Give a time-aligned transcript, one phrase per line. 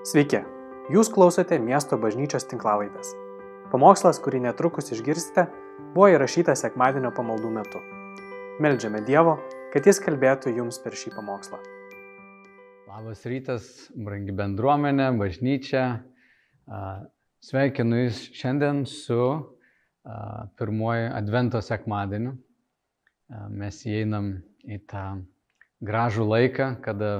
[0.00, 0.38] Sveiki,
[0.88, 3.10] jūs klausote miesto bažnyčios tinklavaitės.
[3.68, 5.42] Pamokslas, kurį netrukus išgirsite,
[5.92, 7.82] buvo įrašytas sekmadienio pamaldų metu.
[8.64, 9.34] Meldžiame Dievo,
[9.74, 11.60] kad Jis kalbėtų jums per šį pamokslą.
[12.88, 15.82] Labas rytas, brangi bendruomenė, bažnyčia.
[17.44, 19.20] Sveikinu Jūs šiandien su
[20.56, 22.38] pirmoji Advento sekmadieniu.
[23.52, 24.32] Mes įeinam
[24.64, 25.04] į tą
[25.84, 27.12] gražų laiką, kada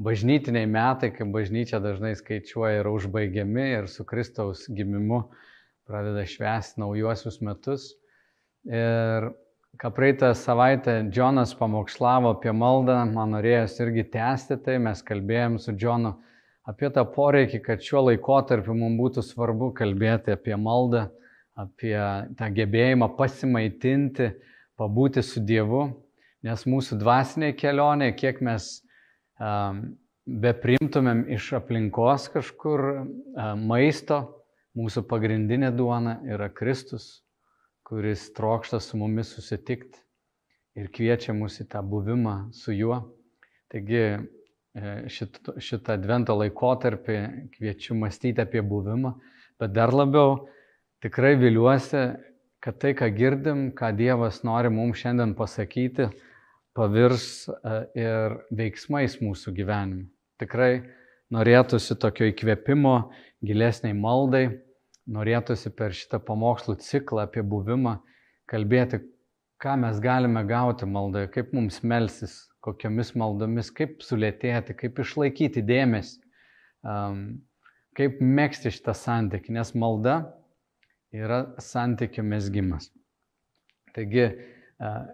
[0.00, 5.26] bažnytiniai metai, kai bažnyčia dažnai skaičiuoja, yra užbaigiami ir su Kristaus gimimu
[5.88, 7.90] pradeda švęsti naujuosius metus.
[8.70, 9.30] Ir
[9.80, 15.76] ką praeitą savaitę Džonas pamokslavo apie maldą, man norėjęs irgi tęsti tai, mes kalbėjom su
[15.76, 16.16] Džonu
[16.70, 21.08] apie tą poreikį, kad šiuo laikotarpiu mums būtų svarbu kalbėti apie maldą,
[21.58, 21.96] apie
[22.38, 24.30] tą gebėjimą pasimaitinti,
[24.80, 25.88] pabūti su Dievu,
[26.46, 28.78] nes mūsų dvasiniai kelionė, kiek mes
[29.40, 32.84] be primtumėm iš aplinkos kažkur
[33.56, 34.20] maisto,
[34.78, 37.22] mūsų pagrindinė duona yra Kristus,
[37.82, 39.98] kuris trokšta su mumis susitikti
[40.78, 43.00] ir kviečia mus į tą buvimą su juo.
[43.70, 44.18] Taigi e,
[45.10, 47.18] šitą advento laikotarpį
[47.56, 49.16] kviečiu mąstyti apie buvimą,
[49.58, 50.44] bet dar labiau
[51.02, 52.04] tikrai viliuosi,
[52.60, 56.10] kad tai, ką girdim, ką Dievas nori mums šiandien pasakyti,
[56.80, 60.08] pavirs e, ir veiksmais mūsų gyvenime.
[60.40, 60.80] Tikrai
[61.34, 62.94] norėtųsi tokio įkvėpimo,
[63.44, 64.46] gilesniai maldai,
[65.10, 67.98] norėtųsi per šitą pamokslų ciklą apie buvimą
[68.50, 69.02] kalbėti,
[69.60, 76.20] ką mes galime gauti maldoje, kaip mums melsis, kokiomis maldomis, kaip sulėtėti, kaip išlaikyti dėmesį,
[77.96, 80.16] kaip mėgsti šitą santykį, nes malda
[81.12, 82.88] yra santykių mesgymas.
[83.94, 84.30] Taigi,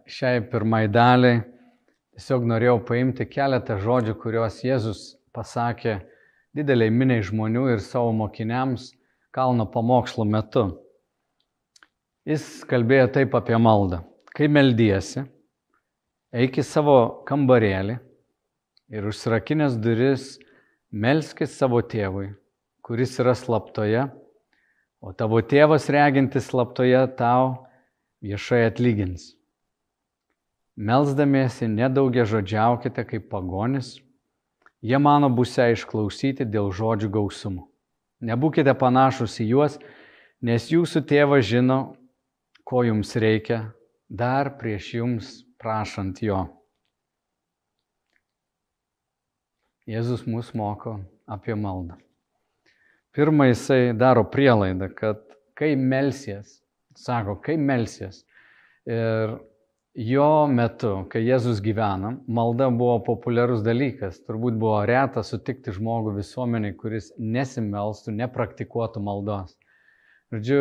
[0.06, 1.42] šiai pirmai daliai
[2.16, 5.00] tiesiog norėjau paimti keletą žodžių, kuriuos Jėzus
[5.36, 5.98] pasakė
[6.56, 8.94] dideliai miniai žmonių ir savo mokiniams
[9.36, 10.70] kalno pamokslo metu.
[12.24, 14.00] Jis kalbėjo taip apie maldą.
[14.32, 15.26] Kai meldiesi,
[16.32, 16.96] eik į savo
[17.28, 17.98] kambarėlį
[18.96, 20.34] ir užsirakinęs duris
[20.88, 22.30] melskis savo tėvui,
[22.80, 24.08] kuris yra slaptoje,
[25.04, 27.66] o tavo tėvas regintis slaptoje tau
[28.24, 29.35] viešai atlygins.
[30.76, 33.94] Melsdamiesi nedaugia žodžiaukite kaip pagonis,
[34.84, 37.64] jie mano būsia išklausyti dėl žodžių gausumo.
[38.20, 39.78] Nebūkite panašus į juos,
[40.44, 41.78] nes jūsų tėvas žino,
[42.68, 43.70] ko jums reikia,
[44.08, 46.44] dar prieš jums prašant jo.
[49.88, 51.96] Jėzus mus moko apie maldą.
[53.16, 55.22] Pirmą jisai daro prielaidą, kad
[55.56, 56.58] kai melsies,
[56.92, 58.26] sako, kai melsies
[58.84, 59.38] ir
[59.96, 64.20] jo metu, kai Jėzus gyvena, malda buvo populiarus dalykas.
[64.28, 69.56] Turbūt buvo reta sutikti žmogų visuomeniai, kuris nesimelstų, nepraktikuotų maldos.
[70.34, 70.60] Žodžiu,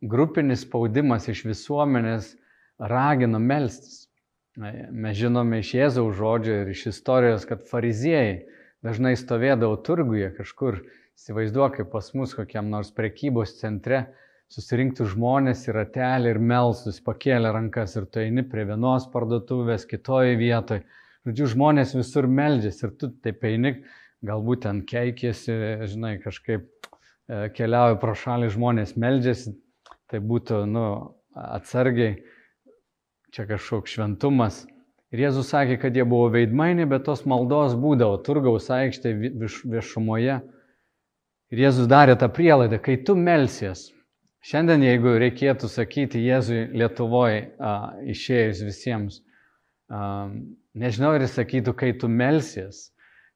[0.00, 2.32] grupinis spaudimas iš visuomenės
[2.80, 4.06] ragino melstis.
[4.56, 8.46] Mes žinome iš Jėzaus žodžio ir iš istorijos, kad fariziejai
[8.84, 10.80] dažnai stovėdavo turguje kažkur,
[11.20, 14.06] įsivaizduok, kaip pas mus kokiam nors prekybos centre,
[14.50, 20.34] susirinktų žmonės į ratelį ir melstus, pakėlė rankas ir tu eini prie vienos parduotuvės, kitoje
[20.40, 20.82] vietoje.
[21.28, 23.76] Žodžiu, žmonės visur meldžiasi ir tu taip eini,
[24.26, 25.54] galbūt ten keikėsi,
[25.92, 29.54] žinai, kažkaip e, keliauja pro šalį žmonės meldžiasi,
[30.10, 30.86] tai būtų, nu,
[31.36, 32.16] atsargiai,
[33.30, 34.64] čia kažkoks šventumas.
[35.14, 39.14] Ir Jėzus sakė, kad jie buvo veidmainiai, bet tos maldos būdavo turgaus aikštė
[39.70, 40.40] viešumoje.
[41.50, 43.88] Ir Jėzus darė tą prielaidą, kai tu melsies,
[44.40, 47.42] Šiandien, jeigu reikėtų sakyti Jėzui Lietuvoje
[48.08, 49.18] išėjus visiems,
[49.92, 50.30] a,
[50.80, 52.86] nežinau, jis sakytų, kai tu melsies,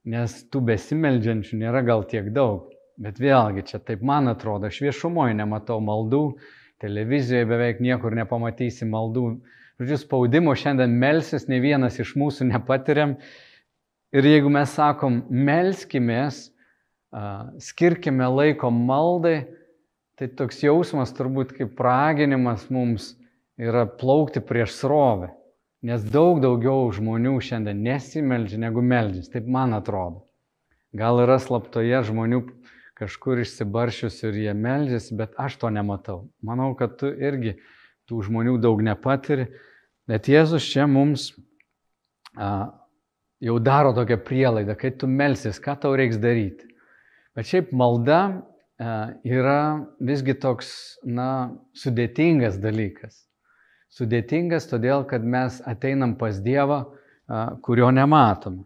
[0.09, 2.71] nes tų besimeldžiančių nėra gal tiek daug.
[2.97, 6.23] Bet vėlgi, čia taip man atrodo, aš viešumoje nematau maldų,
[6.81, 9.27] televizijoje beveik niekur nepamatysi maldų.
[9.83, 13.17] Žodžiu, spaudimo šiandien melsis, ne vienas iš mūsų nepatiriam.
[14.15, 16.47] Ir jeigu mes sakom, melskimės,
[17.67, 19.43] skirkime laiko maldai,
[20.15, 23.15] Tai toks jausmas turbūt kaip raginimas mums
[23.59, 25.33] yra plaukti prieš srovę.
[25.85, 30.23] Nes daug daugiau žmonių šiandien nesimeldžia negu meldžiasi, taip man atrodo.
[30.95, 32.41] Gal yra slaptoje žmonių
[32.97, 36.21] kažkur išsibaršius ir jie meldžiasi, bet aš to nematau.
[36.47, 37.57] Manau, kad tu irgi
[38.09, 39.49] tų žmonių daug nepatiri,
[40.09, 41.33] bet Jėzus čia mums
[42.39, 42.71] a,
[43.43, 46.71] jau daro tokią prielaidą, kai tu melsis, ką tau reiks daryti.
[47.35, 48.45] Bet šiaip malda
[48.81, 53.23] yra visgi toks, na, sudėtingas dalykas.
[53.95, 58.65] Sudėtingas todėl, kad mes ateinam pas Dievą, e, kurio nematome.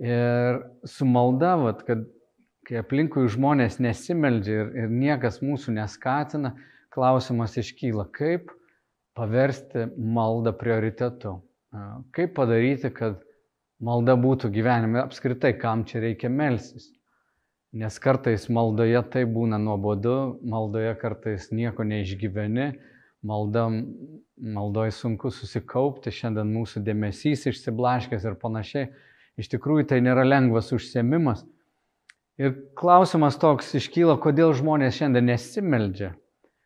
[0.00, 2.04] Ir su malda, vat, kad
[2.66, 6.54] kai aplinkui žmonės nesimeldžia ir, ir niekas mūsų neskatina,
[6.92, 8.50] klausimas iškyla, kaip
[9.16, 11.36] paversti maldą prioritetu.
[12.16, 13.20] Kaip padaryti, kad
[13.84, 16.95] malda būtų gyvenime apskritai, kam čia reikia melsis.
[17.76, 22.70] Nes kartais maldoje tai būna nuobodu, maldoje kartais nieko neišgyveni,
[23.26, 23.66] malda,
[24.40, 28.86] maldoje sunku susikaupti, šiandien mūsų dėmesys išsiblaškęs ir panašiai.
[29.36, 31.42] Iš tikrųjų tai nėra lengvas užsiemimas.
[32.40, 36.14] Ir klausimas toks iškyla, kodėl žmonės šiandien nesimeldžia.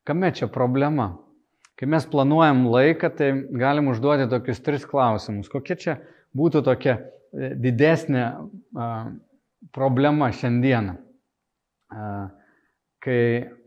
[0.06, 1.16] Kame čia problema?
[1.78, 5.50] Kai mes planuojam laiką, tai galim užduoti tokius tris klausimus.
[5.50, 5.96] Kokia čia
[6.38, 8.24] būtų tokia e, didesnė
[9.74, 10.96] problema šiandieną,
[13.04, 13.22] kai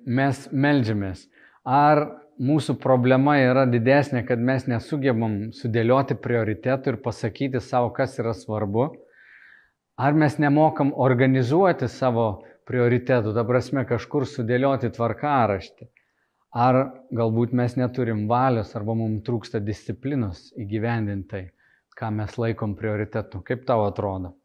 [0.06, 1.28] mes melžiamės?
[1.64, 2.04] Ar
[2.42, 8.90] mūsų problema yra didesnė, kad mes nesugebam sudėlioti prioritetų ir pasakyti savo, kas yra svarbu.
[9.98, 15.90] Ar mes nemokam organizuoti savo prioritetų, ta prasme kažkur sudėlioti tvarkaraštį.
[16.54, 16.80] Ar
[17.14, 21.48] galbūt mes neturim valios arba mums trūksta disciplinos įgyvendintai,
[21.98, 23.42] ką mes laikom prioritetu.
[23.46, 24.36] Kaip tau atrodo?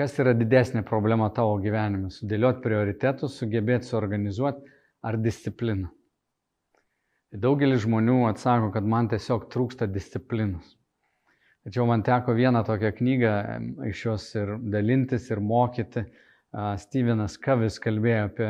[0.00, 2.08] Kas yra didesnė problema tavo gyvenime?
[2.08, 4.70] Sudėlioti prioritetus, sugebėti suorganizuoti
[5.04, 5.90] ar discipliną?
[7.36, 10.70] Daugelis žmonių atsako, kad man tiesiog trūksta disciplinos.
[11.66, 13.32] Tačiau man teko vieną tokią knygą
[13.90, 16.06] iš jos ir dalintis, ir mokyti.
[16.80, 18.48] Stevenas Kavis kalbėjo apie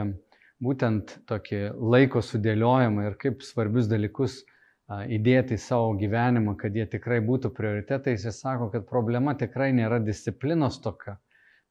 [0.62, 1.58] būtent tokį
[1.96, 4.44] laiko sudėliojimą ir kaip svarbius dalykus
[4.86, 8.14] įdėti į savo gyvenimą, kad jie tikrai būtų prioritetai.
[8.14, 11.16] Jis sako, kad problema tikrai nėra disciplinos toka,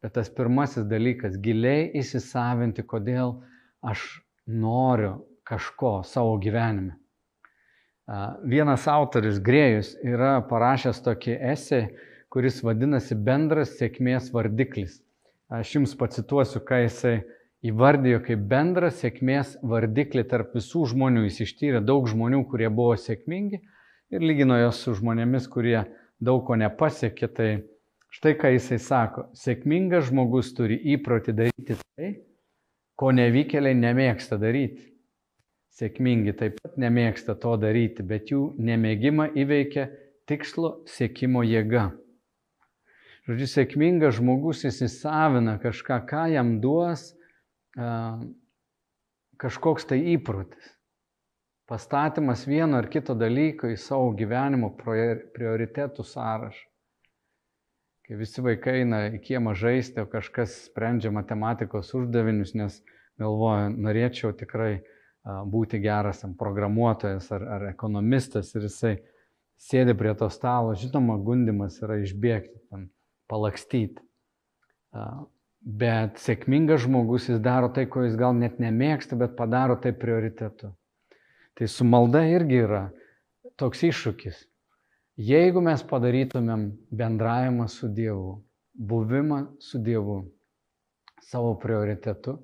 [0.03, 3.41] bet tas pirmasis dalykas- giliai įsisavinti, kodėl
[3.83, 6.95] aš noriu kažko savo gyvenime.
[8.43, 11.81] Vienas autoris, Grėjus, yra parašęs tokį esę,
[12.33, 15.01] kuris vadinasi bendras sėkmės vardiklis.
[15.49, 17.19] Aš jums pacituosiu, ką jisai
[17.65, 21.25] įvardijo kaip bendrą sėkmės vardiklį tarp visų žmonių.
[21.27, 23.59] Jis ištyrė daug žmonių, kurie buvo sėkmingi
[24.13, 25.83] ir lygino jos su žmonėmis, kurie
[26.21, 27.29] daug ko nepasiekė.
[27.33, 27.49] Tai
[28.13, 29.29] štai ką jisai sako.
[29.37, 32.11] Sėkmingas žmogus turi įprotį daryti tai,
[32.99, 34.89] ko nevykėliai nemėgsta daryti.
[35.79, 39.87] Sėkmingi taip pat nemėgsta to daryti, bet jų nemėgimą įveikia
[40.27, 41.89] tikslo siekimo jėga.
[43.29, 47.11] Žodžiu, sėkmingas žmogus įsisavina kažką, ką jam duos
[47.77, 48.17] a,
[49.39, 50.73] kažkoks tai įprotis.
[51.69, 56.68] Pastatymas vieno ar kito dalyko į savo gyvenimo prioritetų sąrašą.
[58.09, 62.79] Kai visi vaikai eina į kiemą žaisti, o kažkas sprendžia matematikos uždavinius, nes
[63.21, 64.79] galvoja, norėčiau tikrai
[65.45, 68.95] būti geras programuotojas ar, ar ekonomistas ir jisai
[69.61, 72.89] sėdi prie to stalo, žinoma, gundimas yra išbėgti, ten,
[73.29, 74.01] palakstyti.
[75.61, 80.73] Bet sėkmingas žmogus jis daro tai, ko jis gal net nemėgsta, bet padaro tai prioritetu.
[81.53, 82.87] Tai su malda irgi yra
[83.53, 84.48] toks iššūkis.
[85.19, 86.61] Jeigu mes padarytumėm
[86.95, 88.37] bendravimą su Dievu,
[88.71, 90.21] buvimą su Dievu
[91.27, 92.37] savo prioritetu,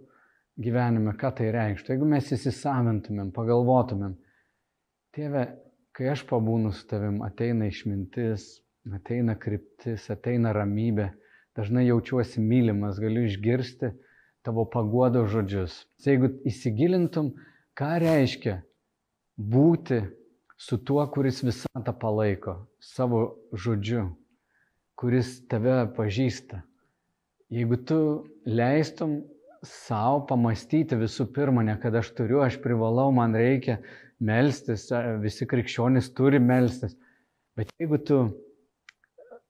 [0.60, 1.94] gyvenime, ką tai reikštų.
[1.94, 4.18] Jeigu mes įsisavintumėm, pagalvotumėm,
[5.16, 5.46] tėve,
[5.96, 8.50] kai aš pabūnu su tavim, ateina išmintis,
[8.92, 11.14] ateina kryptis, ateina ramybė,
[11.56, 13.94] dažnai jaučiuosi mylimas, galiu išgirsti
[14.44, 15.86] tavo paguodo žodžius.
[16.04, 17.32] Jeigu įsigilintum,
[17.72, 18.60] ką reiškia
[19.40, 20.04] būti
[20.58, 24.08] su tuo, kuris visą tą palaiko, savo žodžiu,
[25.00, 26.62] kuris tave pažįsta.
[27.54, 28.00] Jeigu tu
[28.48, 29.20] leistum
[29.66, 33.80] savo pamastyti visų pirma, ne kad aš turiu, aš privalau, man reikia
[34.24, 34.88] melstis,
[35.22, 36.96] visi krikščionys turi melstis.
[37.56, 38.20] Bet jeigu tu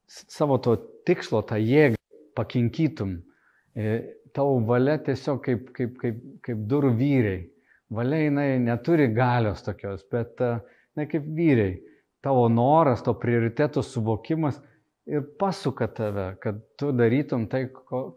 [0.07, 0.75] savo to
[1.07, 1.99] tikslo, tą jėgą
[2.37, 3.17] pakinkytum,
[3.75, 3.97] e,
[4.35, 7.43] tavo valia tiesiog kaip, kaip, kaip, kaip durų vyriai.
[7.95, 10.41] Valia jinai neturi galios tokios, bet
[10.95, 11.77] ne kaip vyriai.
[12.25, 14.57] Tavo noras, to prioriteto suvokimas
[15.05, 17.67] ir pasuka tave, kad tu darytum tai,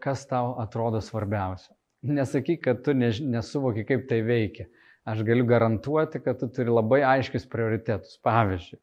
[0.01, 1.75] kas tau atrodo svarbiausia.
[2.09, 4.65] Nesakyk, kad tu nesuvoki, kaip tai veikia.
[5.09, 8.17] Aš galiu garantuoti, kad tu turi labai aiškius prioritetus.
[8.25, 8.79] Pavyzdžiui,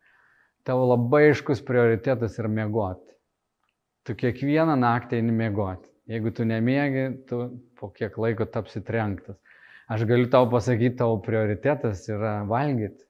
[0.66, 3.14] tavo labai aiškus prioritetas yra miegoti.
[4.06, 5.90] Tu kiekvieną naktį eini miegoti.
[6.06, 7.40] Jeigu tu nemiegi, tu
[7.78, 9.38] po kiek laiko tapsi trenktas.
[9.90, 13.05] Aš galiu tau pasakyti, tavo prioritetas yra valgyti,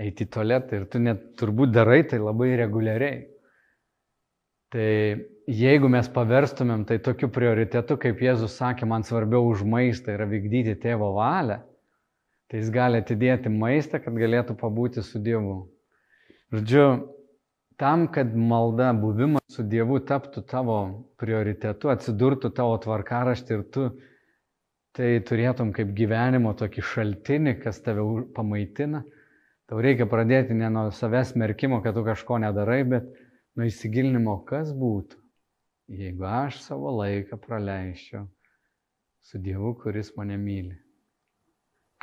[0.00, 3.22] eiti į tualetą ir tu net turbūt darai tai labai reguliariai.
[4.74, 4.88] Tai
[5.46, 10.74] jeigu mes paverstumėm tai tokiu prioritetu, kaip Jėzus sakė, man svarbiau už maistą yra vykdyti
[10.82, 11.60] tėvo valią,
[12.50, 15.60] tai jis gali atidėti maistą, kad galėtų pabūti su Dievu.
[16.54, 16.86] Žodžiu,
[17.78, 20.80] tam, kad malda, buvimas su Dievu taptų tavo
[21.22, 23.88] prioritetu, atsidurtų tavo tvarkaraštį ir tu
[24.94, 28.02] tai turėtum kaip gyvenimo tokį šaltinį, kas tave
[28.34, 29.02] pamaitina,
[29.70, 33.10] tau reikia pradėti ne nuo savęs merkimo, kad tu kažko nedarai, bet
[33.56, 35.20] nuo įsigilinimo, kas būtų,
[36.00, 38.26] jeigu aš savo laiką praleisčiau
[39.24, 40.76] su Dievu, kuris mane myli.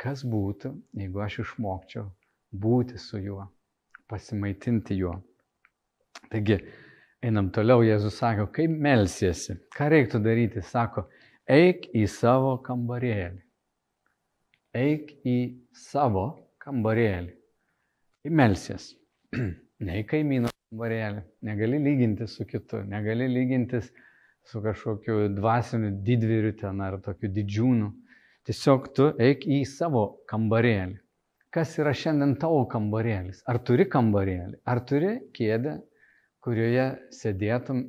[0.00, 2.08] Kas būtų, jeigu aš išmokčiau
[2.52, 3.46] būti su juo,
[4.10, 5.14] pasimaitinti juo.
[6.32, 6.58] Taigi,
[7.24, 11.06] einam toliau, Jėzus sako, kaip melsiesi, ką reiktų daryti, sako,
[11.48, 13.40] eik į savo kambarėlį.
[14.76, 15.38] Eik į
[15.76, 16.26] savo
[16.62, 17.41] kambarėlį.
[18.30, 18.92] Melsies.
[19.86, 21.22] ne į kaimyno kambarėlį.
[21.48, 23.90] Negali lyginti su kitu, negali lygintis
[24.46, 27.90] su kažkokiu dvasiniu didvyriu ten ar tokiu didžiūnu.
[28.46, 30.98] Tiesiog tu eik į savo kambarėlį.
[31.52, 33.42] Kas yra šiandien tavo kambarėlis?
[33.46, 34.62] Ar turi kambarėlį?
[34.64, 35.76] Ar turi kėdę
[36.42, 37.82] kurioje sėdėtum,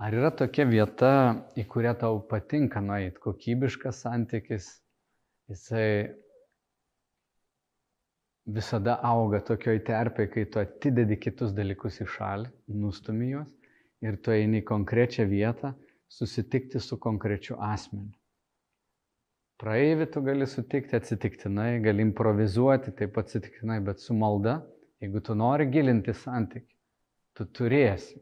[0.00, 1.12] ar yra tokia vieta,
[1.58, 4.68] į kurią tau patinka nueiti, kokybiškas santykis,
[5.52, 5.88] jisai
[8.46, 12.50] visada auga tokioj terpėje, kai tu atidedi kitus dalykus į šalį,
[12.82, 13.52] nustumi juos
[14.02, 15.72] ir tu eini į konkrečią vietą
[16.10, 18.12] susitikti su konkrečiu asmeniu.
[19.62, 24.58] Praeivį tu gali sutikti atsitiktinai, gali improvizuoti taip atsitiktinai, bet su malda,
[24.98, 26.74] jeigu tu nori gilinti santyki,
[27.38, 28.18] tu turėsi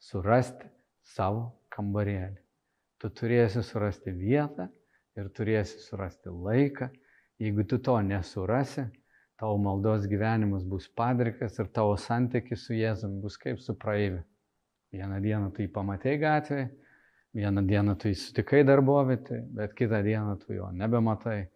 [0.00, 0.70] surasti
[1.04, 2.40] savo kambarėlį.
[2.96, 4.70] Tu turėsi surasti vietą
[5.20, 6.88] ir turėsi surasti laiką.
[7.42, 8.86] Jeigu tu to nesurasi,
[9.40, 14.22] tavo maldos gyvenimas bus padrikas ir tavo santykis su Jėzumi bus kaip su praeiviu.
[14.94, 16.66] Vieną dieną tu jį pamatėjai gatvėje,
[17.34, 21.48] vieną dieną tu jį sutikai darbovietį, bet kitą dieną tu jo nebematai.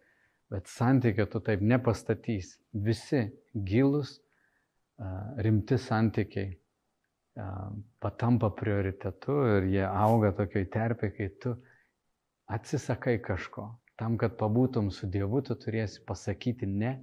[0.49, 2.55] Bet santykio tu taip nepastatys.
[2.73, 4.17] Visi gilus,
[5.37, 6.55] rimti santykiai
[8.03, 11.53] patampa prioritetu ir jie auga tokioj terpė, kai tu
[12.51, 13.69] atsisakai kažko.
[13.99, 16.97] Tam, kad pabūtum su Dievu, tu turėsi pasakyti ne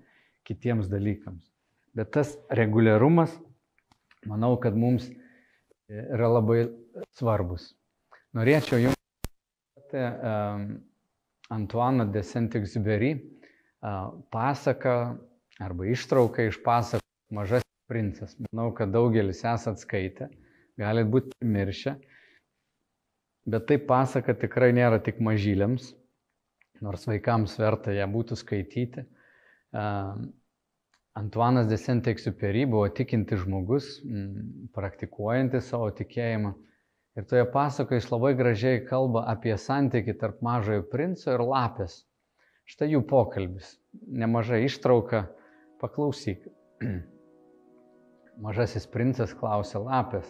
[0.47, 1.45] kitiems dalykams.
[1.97, 3.33] Bet tas reguliarumas,
[4.29, 5.09] manau, kad mums
[5.89, 6.67] yra labai
[7.17, 7.71] svarbus.
[8.37, 10.67] Norėčiau jums um,
[11.55, 14.97] Antuano de Saint-Exupéry uh, pasaką
[15.63, 18.35] arba ištrauką iš pasakos Mažas princas.
[18.51, 20.29] Manau, kad daugelis esat skaitę,
[20.79, 21.95] galit būti primiršę,
[23.51, 25.93] bet tai pasaka tikrai nėra tik mažyliams,
[26.83, 29.07] nors vaikams verta ją būtų skaityti.
[31.17, 33.89] Antuanas de Saint-Exupéry buvo tikinti žmogus,
[34.77, 36.53] praktikuojantis savo tikėjimą.
[37.17, 42.03] Ir toje pasakoje jis labai gražiai kalba apie santyki tarp mažojo princo ir lapės.
[42.69, 43.77] Štai jų pokalbis.
[43.95, 45.25] Nemažai ištrauka.
[45.81, 46.45] Paklausyk.
[48.45, 50.29] Mažasis princas klausė lapės,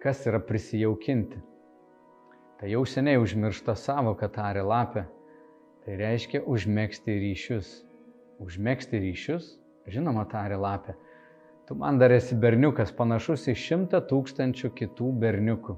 [0.00, 1.42] kas yra prisijaukinti.
[2.60, 5.04] Tai jau seniai užmiršta savoka, tarė lapė.
[5.84, 7.72] Tai reiškia užmėgsti ryšius.
[8.42, 9.52] Užmėgsti ryšius?
[9.86, 10.96] Žinoma, tarė lapė.
[11.68, 15.76] Tu man dar esi berniukas panašus į šimtą tūkstančių kitų berniukų.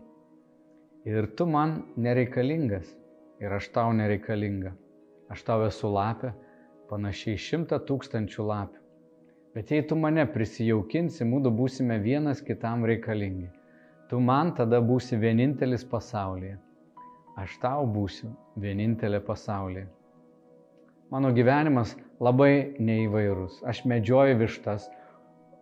[1.04, 2.88] Ir tu man nereikalingas.
[3.42, 4.72] Ir aš tau nereikalinga.
[5.28, 6.30] Aš tau esu lapė,
[6.88, 8.80] panašiai šimtą tūkstančių lapių.
[9.54, 13.50] Bet jei tu mane prisijaukinsi, mūdu būsime vienas kitam reikalingi.
[14.08, 16.56] Tu man tada būsi vienintelis pasaulyje.
[17.40, 18.32] Aš tau būsiu
[18.64, 19.86] vienintelė pasaulyje.
[21.12, 23.60] Mano gyvenimas labai neįvairus.
[23.66, 24.88] Aš medžioju vištas,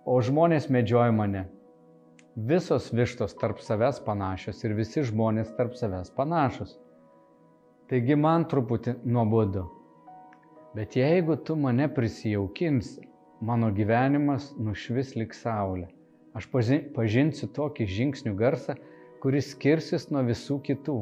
[0.06, 1.46] o žmonės medžioja mane.
[2.36, 6.78] Visos vištos tarp savęs panašios ir visi žmonės tarp savęs panašus.
[7.90, 9.66] Taigi man truputį nuobodu.
[10.72, 13.02] Bet jeigu tu mane prisijaukinsi,
[13.44, 15.90] mano gyvenimas nušvis lik saulė.
[16.32, 16.46] Aš
[16.96, 18.78] pažinsiu tokį žingsnių garsą,
[19.20, 20.96] kuris skirsis nuo visų kitų.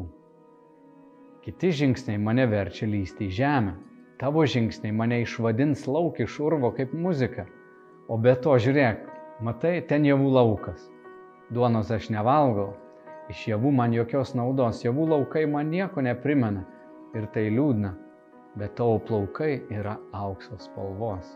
[1.45, 3.77] Kiti žingsniai mane verčia lysti į žemę.
[4.21, 7.47] Tavo žingsniai mane išvadins lauk iš urvo kaip muzika.
[8.09, 9.07] O be to žiūrėk,
[9.41, 10.83] matai, ten javų laukas.
[11.49, 12.75] Duonos aš nevalgau,
[13.33, 16.67] iš javų man jokios naudos, javų laukai man nieko neprimena
[17.17, 17.95] ir tai liūdna,
[18.61, 21.33] bet tavo plaukai yra auksos spalvos.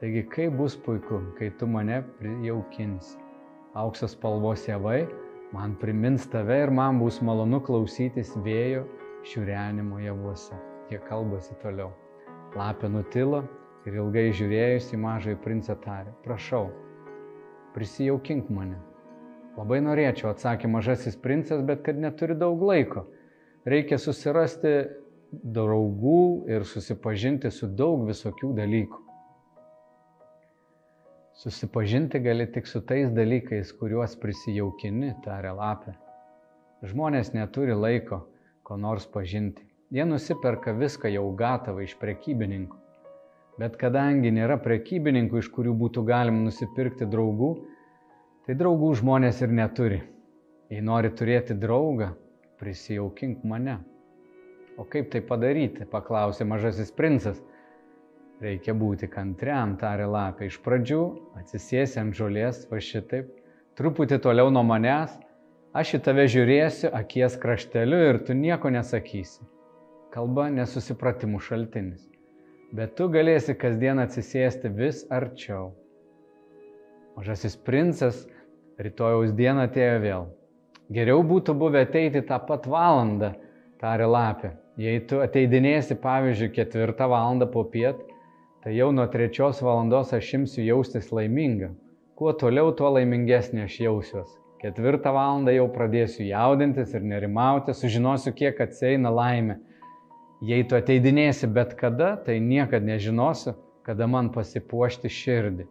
[0.00, 3.20] Taigi, kaip bus puiku, kai tu mane prijaukinsi.
[3.76, 5.02] Auksas spalvos javai
[5.52, 8.86] man primins tave ir man bus malonu klausytis vėjo
[9.28, 10.56] šiurenimo javuose.
[10.88, 11.92] Jie kalbasi toliau.
[12.56, 13.42] Lapė nutilo
[13.84, 16.70] ir ilgai žiūrėjus į mažąjį princą tarė, prašau,
[17.74, 18.78] prisijaukink mane.
[19.58, 23.04] Labai norėčiau, atsakė mažasis princas, bet kad neturi daug laiko.
[23.68, 24.72] Reikia susirasti
[25.32, 29.02] draugų ir susipažinti su daug visokių dalykų.
[31.36, 35.92] Susipažinti gali tik su tais dalykais, kuriuos prisijaukini, tarė lapė.
[36.88, 38.22] Žmonės neturi laiko,
[38.64, 39.65] ko nors pažinti.
[39.90, 42.78] Jie nusiperka viską jau gatavą iš prekybininkų.
[43.62, 47.52] Bet kadangi nėra prekybininkų, iš kurių būtų galima nusipirkti draugų,
[48.48, 50.00] tai draugų žmonės ir neturi.
[50.74, 52.10] Jei nori turėti draugą,
[52.58, 53.78] prisijaukink mane.
[54.76, 57.38] O kaip tai padaryti, paklausė mažasis princas.
[58.42, 60.50] Reikia būti kantriam, tarė lapė.
[60.50, 61.02] Iš pradžių
[61.38, 63.30] atsisėsi ant žolės, va šitaip,
[63.78, 65.14] truputį toliau nuo manęs,
[65.72, 69.46] aš į tave žiūrėsiu akies krašteliu ir tu nieko nesakysi.
[70.16, 72.06] Kalba nesusipratimų šaltinis.
[72.72, 75.74] Bet tu galėsi kasdien atsisėsti vis arčiau.
[77.18, 78.22] Mažasis princas
[78.80, 80.24] rytojaus dieną atėjo vėl.
[80.96, 83.34] Geriau būtų buvę ateiti tą pat valandą,
[83.76, 84.54] tarė lapė.
[84.80, 88.00] Jei tu ateidinėsi, pavyzdžiui, ketvirtą valandą po piet,
[88.64, 91.74] tai jau nuo trečios valandos aš imsiu jaustis laiminga.
[92.16, 94.32] Kuo toliau, tuo laimingesnė aš jausiuos.
[94.64, 99.60] Ketvirtą valandą jau pradėsiu jaudintis ir nerimauti, sužinosiu, kiek atsieina laimė.
[100.44, 103.54] Jei tu ateidinėsi bet kada, tai niekada nežinosiu,
[103.86, 105.68] kada man pasipuošti širdį.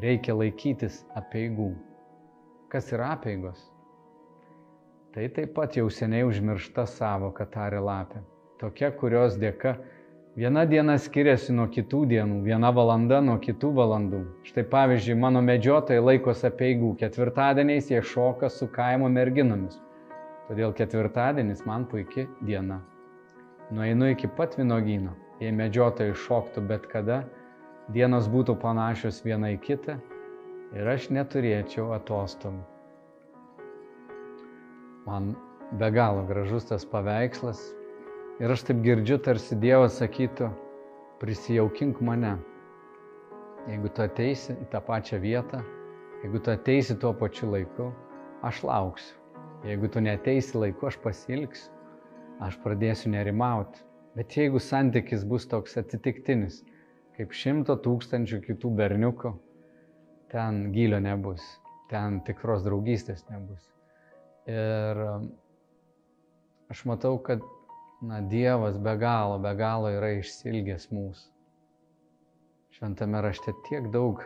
[0.00, 1.72] Reikia laikytis apieigų.
[2.72, 3.66] Kas yra apieigos?
[5.12, 8.22] Tai taip pat jau seniai užmiršta savoka, tarė lapė.
[8.62, 9.76] Tokia, kurios dėka
[10.32, 14.20] Viena diena skiriasi nuo kitų dienų, viena valanda nuo kitų valandų.
[14.48, 19.76] Štai pavyzdžiui, mano medžiotojai laikosi apieigų, ketvirtadieniais jie šoka su kaimo merginomis.
[20.48, 22.80] Todėl ketvirtadienis man puikia diena.
[23.72, 25.14] Nueinu iki pat vinogyno.
[25.42, 27.22] Jei medžiotojai šoktų bet kada,
[27.90, 29.96] dienos būtų panašios viena į kitą
[30.76, 32.62] ir aš neturėčiau atostogų.
[35.08, 35.32] Man
[35.80, 37.62] be galo gražus tas paveikslas,
[38.42, 40.48] Ir aš taip girdžiu, tarsi Dievas sakytų,
[41.20, 42.32] prisijaukink mane.
[43.68, 45.60] Jeigu tu ateisi į tą pačią vietą,
[46.24, 47.90] jeigu tu ateisi tuo pačiu laiku,
[48.42, 49.20] aš lauksiu.
[49.68, 51.68] Jeigu tu neteisi laiku, aš pasilgsiu,
[52.40, 53.82] aš pradėsiu nerimauti.
[54.16, 56.60] Bet jeigu santykis bus toks atsitiktinis,
[57.16, 59.32] kaip šimto tūkstančių kitų berniukų,
[60.32, 61.44] ten gilio nebus,
[61.92, 63.64] ten tikros draugystės nebus.
[64.48, 65.00] Ir
[66.72, 67.44] aš matau, kad
[68.02, 71.28] na, Dievas be galo, be galo yra išsilgęs mūsų.
[72.72, 74.24] Šventame rašte tiek daug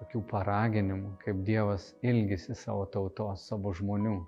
[0.00, 4.18] tokių paraginimų, kaip Dievas ilgisi savo tautos, savo žmonių.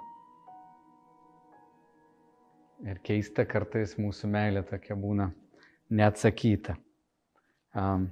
[2.86, 5.32] Ir keista kartais mūsų meilė tokia būna
[5.90, 6.76] neatsakyta.
[7.74, 8.06] Um,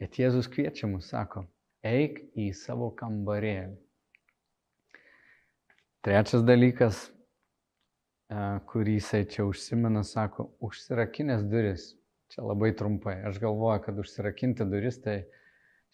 [0.00, 1.46] bet Jėzus kviečia mus, sako,
[1.84, 3.78] eik į savo kambarėlį.
[6.04, 7.06] Trečias dalykas
[8.68, 11.94] kurį jisai čia užsimena, sako, užsirakinės duris.
[12.32, 13.20] Čia labai trumpai.
[13.28, 15.24] Aš galvoju, kad užsirakinti duris tai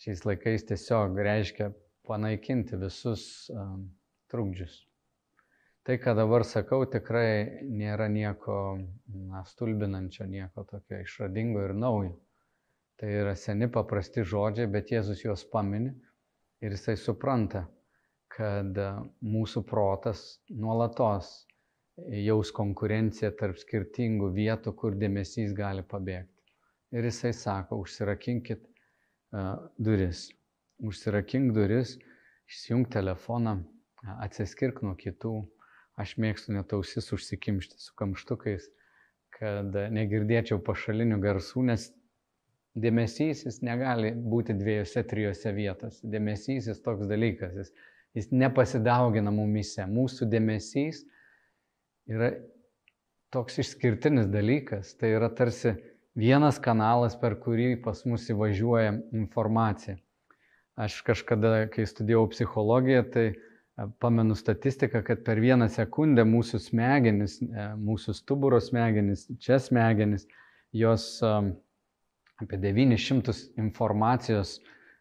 [0.01, 1.73] šiais laikais tiesiog reiškia
[2.07, 3.91] panaikinti visus um,
[4.31, 4.87] trukdžius.
[5.89, 8.55] Tai, ką dabar sakau, tikrai nėra nieko
[9.09, 12.19] na, stulbinančio, nieko tokio išradingo ir naujo.
[13.01, 15.95] Tai yra seni paprasti žodžiai, bet Jėzus juos pamini
[16.61, 17.65] ir jisai supranta,
[18.31, 18.77] kad
[19.25, 21.31] mūsų protas nuolatos
[22.13, 26.45] jaus konkurenciją tarp skirtingų vietų, kur dėmesys gali pabėgti.
[26.93, 30.27] Ir jisai sako, užsirakinkit uh, duris.
[30.81, 31.97] Užsirakink duris,
[32.49, 33.57] išsijung telefoną,
[34.21, 35.35] atsiskirk nuo kitų.
[36.01, 38.71] Aš mėgstu net ausis užsikimšti su kamštukais,
[39.37, 41.91] kad negirdėčiau pašalinių garsų, nes
[42.81, 46.01] dėmesys jis negali būti dviejose, trijose vietose.
[46.09, 47.73] Dėmesys jis toks dalykas, jis,
[48.17, 49.85] jis nepasidaugina mumise.
[49.91, 51.05] Mūsų dėmesys
[52.11, 52.33] yra
[53.35, 54.95] toks išskirtinis dalykas.
[54.99, 55.75] Tai yra tarsi
[56.19, 59.99] vienas kanalas, per kurį pas mus įvažiuoja informacija.
[60.81, 63.27] Aš kažkada, kai studijavau psichologiją, tai
[64.03, 70.27] pamenu statistiką, kad per vieną sekundę mūsų smegenis, e, mūsų stuburo smegenis, čia smegenis,
[70.73, 74.61] jos apie 900 informacijos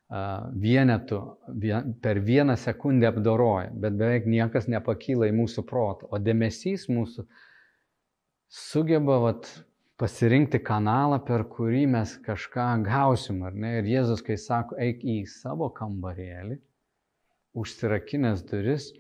[0.10, 1.20] vienetų
[2.02, 6.10] per vieną sekundę apdoroja, bet beveik niekas nepakyla į mūsų protą.
[6.10, 7.28] O dėmesys mūsų
[8.50, 9.52] sugeba vat,
[10.00, 13.76] pasirinkti kanalą, per kurį mes kažką gausim, ar ne?
[13.82, 16.58] Ir Jėzus, kai sako, eik į savo kambarėlį,
[17.58, 18.92] užsirakinęs duris,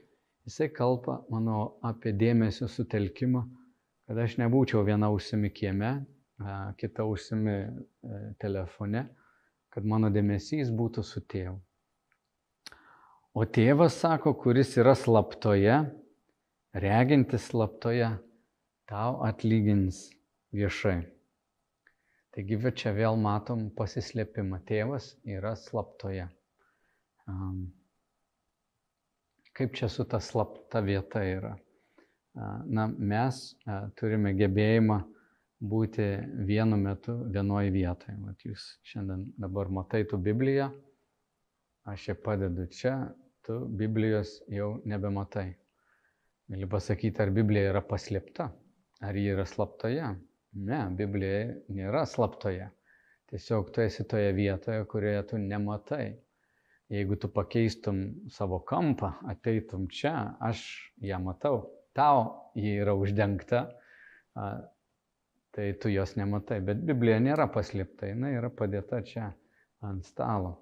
[0.48, 3.44] jisai kalba, manau, apie dėmesio sutelkimą,
[4.10, 6.00] kad aš nebūčiau viena ausimi kieme,
[6.80, 7.70] kita ausimi e,
[8.40, 9.06] telefone,
[9.70, 11.58] kad mano dėmesys būtų su tėvu.
[13.38, 15.76] O tėvas sako, kuris yra slaptoje,
[16.74, 18.10] regintis slaptoje,
[18.90, 20.08] tau atlygins
[20.56, 21.04] viešai.
[22.34, 24.62] Taigi čia vėl matom pasislėpimą.
[24.66, 26.30] Tėvas yra slaptoje.
[29.60, 31.50] Kaip čia su ta slapta vieta yra?
[32.72, 33.40] Na, mes
[34.00, 34.96] turime gebėjimą
[35.60, 36.06] būti
[36.48, 38.16] vienu metu vienoje vietoje.
[38.24, 40.70] Vat jūs šiandien dabar matai tu Bibliją,
[41.92, 42.94] aš ją padedu čia,
[43.44, 45.50] tu Biblijos jau nebematai.
[46.50, 48.48] Gali pasakyti, ar Biblija yra paslėpta,
[49.04, 50.14] ar ji yra slaptoje.
[50.56, 52.72] Ne, Biblija nėra slaptoje.
[53.30, 56.16] Tiesiog tu esi toje vietoje, kurioje tu nematai.
[56.90, 58.00] Jeigu tu pakeistum
[58.34, 60.64] savo kampą, ateitum čia, aš
[61.06, 61.60] ją matau,
[61.94, 62.24] tau
[62.58, 63.68] ji yra uždengta,
[65.54, 66.60] tai tu jos nematai.
[66.66, 69.30] Bet Biblija nėra paslėpta, jinai yra padėta čia
[69.86, 70.56] ant stalo.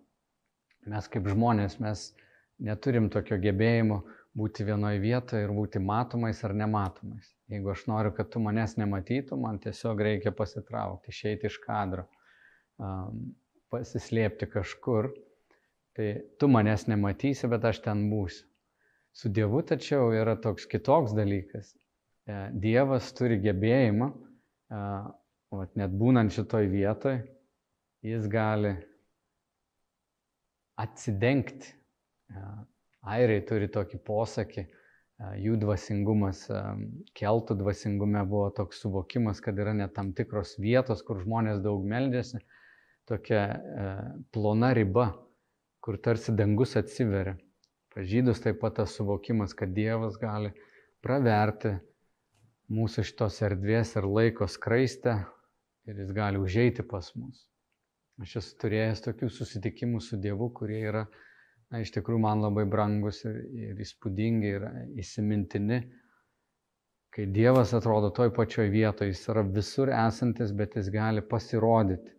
[0.87, 2.09] Mes kaip žmonės, mes
[2.63, 4.01] neturim tokio gebėjimo
[4.37, 7.31] būti vienoje vietoje ir būti matomais ar nematomais.
[7.51, 12.05] Jeigu aš noriu, kad tu manęs nematytum, man tiesiog reikia pasitraukti, išeiti iš kadro,
[13.73, 15.09] pasislėpti kažkur.
[15.97, 16.07] Tai
[16.37, 18.45] tu manęs nematysi, bet aš ten būsiu.
[19.17, 21.71] Su Dievu tačiau yra toks kitoks dalykas.
[22.29, 24.11] E, Dievas turi gebėjimą,
[25.79, 27.17] net būnant šitoj vietoj,
[28.05, 28.75] jis gali
[30.77, 31.73] atsidengti
[33.07, 34.67] Airiai turi tokį posakį,
[35.39, 36.43] jų dvasingumas,
[37.17, 42.41] keltų dvasingume buvo toks suvokimas, kad yra net tam tikros vietos, kur žmonės daug meldžiasi,
[43.07, 43.45] tokia
[44.35, 45.07] plona riba,
[45.87, 47.37] kur tarsi dangus atsiveria.
[47.95, 50.49] Pažydus taip pat tas suvokimas, kad Dievas gali
[50.99, 51.69] praverti
[52.75, 55.13] mūsų šitos erdvės ir laiko skraistę
[55.87, 57.45] ir jis gali užeiti pas mus.
[58.19, 61.05] Aš esu turėjęs tokių susitikimų su Dievu, kurie yra
[61.71, 64.67] na, iš tikrųjų man labai brangus ir, ir įspūdingi ir
[65.05, 65.79] įsimintini,
[67.15, 72.11] kai Dievas atrodo toj pačioj vietoje, jis yra visur esantis, bet jis gali pasirodyti,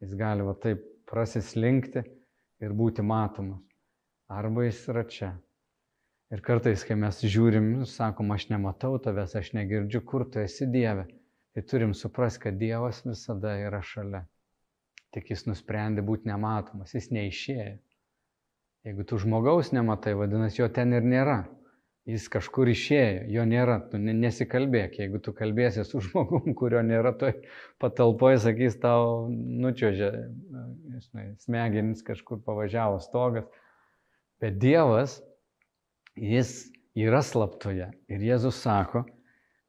[0.00, 2.06] jis gali va taip prasislinkti
[2.62, 3.62] ir būti matomas.
[4.32, 5.32] Arba jis yra čia.
[6.32, 11.04] Ir kartais, kai mes žiūrim, sakom, aš nematau tavęs, aš negirdžiu, kur tu esi Dieve,
[11.52, 14.22] tai turim suprasti, kad Dievas visada yra šalia.
[15.12, 17.74] Tik jis nusprendė būti nematomas, jis neišėjo.
[18.88, 21.42] Jeigu tu žmogaus nematai, vadinasi, jo ten ir nėra.
[22.08, 24.96] Jis kažkur išėjo, jo nėra, tu nesikalbėk.
[24.98, 27.36] Jeigu tu kalbėsi su žmogum, kurio nėra toj
[27.82, 30.10] patalpoje, sakys tau, nučiožė,
[30.98, 33.46] žinai, smegenis kažkur pavažiavo stogas.
[34.42, 35.20] Bet Dievas,
[36.18, 37.92] jis yra slaptoje.
[38.10, 39.04] Ir Jėzus sako,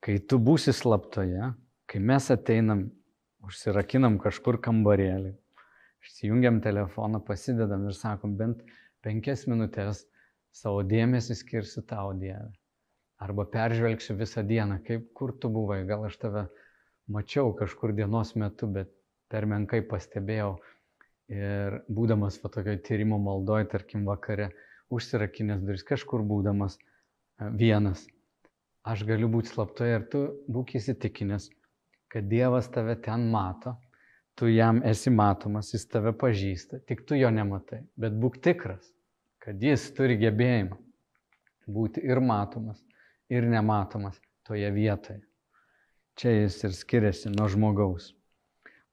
[0.01, 1.51] kai tu būsi slaptoje,
[1.85, 2.87] kai mes ateinam,
[3.45, 5.35] užsirakinam kažkur kambarėlį,
[6.01, 8.65] išsijungiam telefoną, pasidedam ir sakom, bent
[9.05, 10.07] penkias minutės
[10.53, 12.51] savo dėmesį skirsiu tau Dieve.
[13.23, 16.47] Arba peržvelgsiu visą dieną, kaip kur tu buvai, gal aš tave
[17.07, 18.91] mačiau kažkur dienos metu, bet
[19.31, 20.57] per menkai pastebėjau.
[21.33, 24.51] Ir būdamas va tokio tyrimo maldoj, tarkim vakare,
[24.93, 28.03] užsirakinęs duris, kažkur būdamas e, vienas,
[28.83, 31.47] aš galiu būti slaptoje ir tu būk įsitikinęs,
[32.11, 33.77] kad Dievas tave ten mato,
[34.37, 38.91] tu jam esi matomas, jis tave pažįsta, tik tu jo nematai, bet būk tikras,
[39.43, 40.77] kad jis turi gebėjimą
[41.67, 42.79] būti ir matomas,
[43.32, 45.19] ir nematomas toje vietoje.
[46.19, 48.13] Čia jis ir skiriasi nuo žmogaus.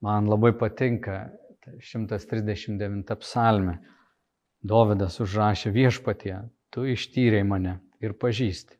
[0.02, 1.28] Man labai patinka
[1.66, 3.78] 139 psalmė.
[4.60, 6.34] Dovydas užrašė viešpatie,
[6.72, 8.76] tu ištyrei mane ir pažįsti.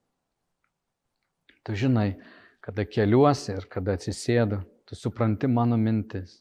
[1.65, 2.19] Tu žinai,
[2.65, 6.41] kada keliuosi ir kada atsisėdu, tu supranti mano mintis.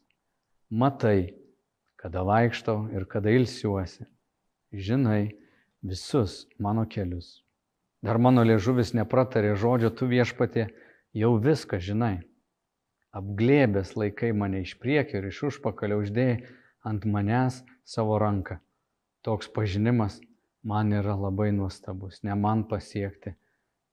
[0.69, 1.35] Matai,
[1.99, 4.07] kada vaikštau ir kada ilsiuosi
[4.71, 5.37] žinai
[5.81, 7.41] visus mano kelius.
[8.01, 10.69] Dar mano liežuvis nepratarė žodžio, tu viešpatė
[11.15, 12.21] jau viską žinai.
[13.15, 16.39] Apglėbęs laikai mane iš priekio ir iš užpakalio uždėjai
[16.87, 18.59] ant manęs savo ranką.
[19.25, 20.19] Toks pažinimas
[20.63, 23.33] man yra labai nuostabus, ne man pasiekti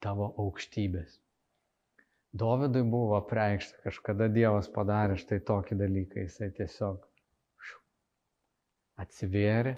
[0.05, 1.19] tavo aukštybės.
[2.37, 7.01] Dovydui buvo apreikšta, kažkada Dievas padarė štai tokį dalyką, jisai tiesiog
[9.01, 9.77] atsivėrė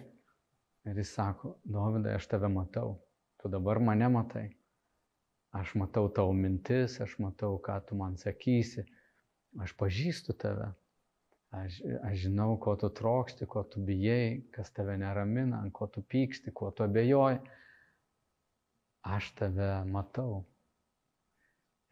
[0.88, 2.94] Ir jis sako, Dovydai, aš tave matau,
[3.40, 4.46] tu dabar mane matai.
[5.53, 8.85] Aš matau tavo mintis, aš matau, ką tu man sakysi,
[9.61, 10.70] aš pažįstu tave.
[11.59, 16.03] Aš, aš žinau, ko tu trokšti, ko tu bijai, kas tave neramina, ant ko tu
[16.05, 17.40] pyksti, ko tu abejoji.
[19.09, 20.42] Aš tave matau.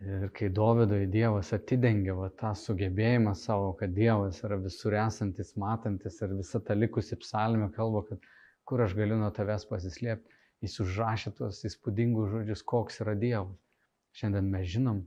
[0.04, 6.20] Ir kai Dovydui Dievas atidengė va, tą sugebėjimą savo, kad Dievas yra visur esantis, matantis
[6.20, 8.26] ir visa ta likusi psalmė kalba, kad
[8.66, 10.32] kur aš galiu nuo tavęs pasislėpti.
[10.64, 13.54] Jis užrašė tuos įspūdingus žodžius, koks yra Dievas.
[14.16, 15.02] Šiandien mes žinom,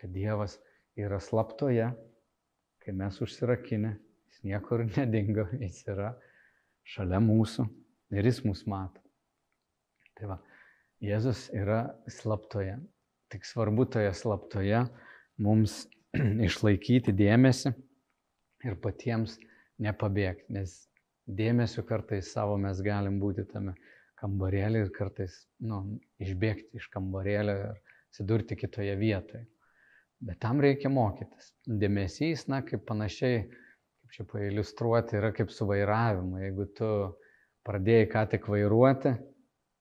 [0.00, 0.58] kad Dievas
[1.00, 1.88] yra slaptoje
[2.80, 3.94] kai mes užsirakinę,
[4.30, 6.14] jis niekur nedingo, jis yra
[6.88, 7.66] šalia mūsų
[8.16, 9.02] ir jis mus mato.
[10.18, 10.38] Tai va,
[11.00, 12.74] Jėzus yra slaptoje.
[13.30, 14.82] Tik svarbu toje slaptoje
[15.40, 15.84] mums
[16.48, 17.72] išlaikyti dėmesį
[18.66, 19.38] ir patiems
[19.80, 20.74] nepabėgti, nes
[21.36, 23.74] dėmesio kartais savo mes galim būti tame
[24.20, 25.80] kambarėlį ir kartais nu,
[26.20, 27.78] išbėgti iš kambarėlio ir
[28.10, 29.46] atsidurti kitoje vietoje.
[30.20, 31.54] Bet tam reikia mokytis.
[31.64, 36.42] Dėmesys, na, kaip panašiai, kaip čia pailiustruoti, yra kaip su vairavimu.
[36.42, 36.90] Jeigu tu
[37.64, 39.14] pradėjai ką tik vairuoti,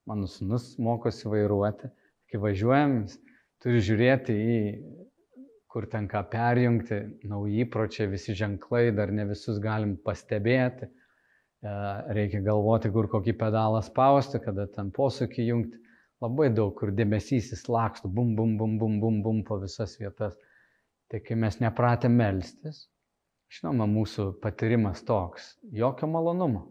[0.08, 1.92] mano sunus mokosi vairuoti,
[2.32, 3.02] kai važiuojam,
[3.60, 4.60] turi žiūrėti į
[5.70, 10.88] kur tenka perjungti, nauji įpročiai, visi ženklai, dar ne visus galim pastebėti.
[11.60, 11.72] E,
[12.16, 15.82] reikia galvoti, kur kokį pedalą spausti, kada ten posūkį jungti.
[16.24, 20.36] Labai daug, kur dėmesys įslaksto, bum, bum, bum, bum, bum, bum po visas vietas.
[21.10, 22.84] Tai kai mes nepratę melstis,
[23.56, 26.68] žinoma, mūsų patyrimas toks, jokio malonumo.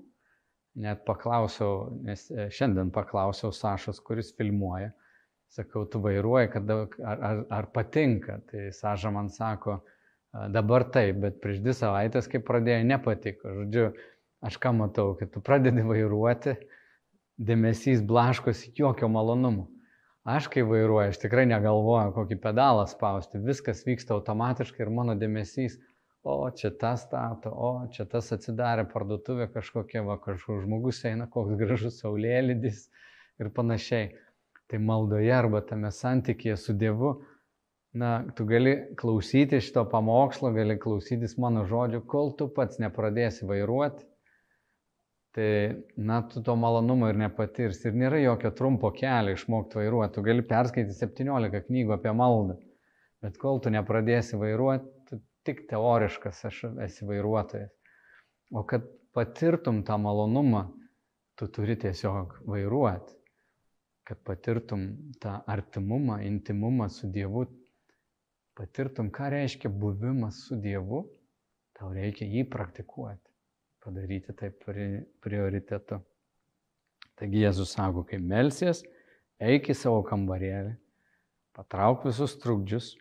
[0.78, 4.92] Net paklausiau, nes e, šiandien paklausiau Sašos, kuris filmuoja,
[5.48, 8.36] Sakau, tu vairuoji, kad, ar, ar, ar patinka.
[8.50, 9.78] Tai Saža man sako,
[10.52, 13.54] dabar taip, bet prieš dvi savaitės, kai pradėjo, nepatiko.
[13.62, 13.86] Žodžiu,
[14.44, 16.54] aš ką matau, kad tu pradedi vairuoti,
[17.38, 19.68] dėmesys blaškosi, jokio malonumo.
[20.28, 25.78] Aš kai vairuoju, aš tikrai negalvoju, kokį pedalą spausti, viskas vyksta automatiškai ir mano dėmesys,
[26.28, 31.56] o čia tas stato, o čia tas atsidarė parduotuvė kažkokia, va kažkoks žmogus eina, koks
[31.56, 32.88] gražus saulėlydis
[33.40, 34.10] ir panašiai
[34.68, 37.14] tai maldoje arba tame santykėje su Dievu,
[37.96, 44.04] na, tu gali klausyti šito pamokslo, gali klausytis mano žodžių, kol tu pats nepradėsi vairuoti,
[45.38, 45.50] tai,
[46.10, 47.88] na, tu to malonumo ir nepatirsi.
[47.88, 50.16] Ir nėra jokio trumpo kelio išmokti vairuoti.
[50.16, 52.58] Tu gali perskaityti 17 knygų apie maldą,
[53.24, 57.70] bet kol tu nepradėsi vairuoti, tu tik teoriškas esi vairuotojas.
[58.50, 60.66] O kad patirtum tą malonumą,
[61.38, 63.18] tu turi tiesiog vairuoti
[64.08, 67.44] kad patirtum tą artimumą, intimumą su Dievu,
[68.56, 71.02] patirtum, ką reiškia buvimas su Dievu,
[71.76, 73.27] tau reikia jį praktikuoti,
[73.88, 74.52] padaryti tai
[75.24, 76.02] prioritetu.
[77.18, 78.84] Taigi Jėzus sako, kai melsies,
[79.40, 80.74] eik į savo kambarėlį,
[81.56, 82.92] patrauk visus trukdžius,